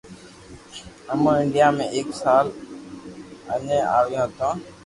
امو 1.11 1.29
انڌيا 1.41 1.67
مي 1.77 1.85
ايڪ 1.95 2.07
سال 2.21 2.45
اجين 3.53 3.71
آويو 3.97 4.19
ھتو 4.25 4.49